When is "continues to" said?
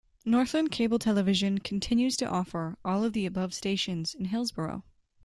1.59-2.27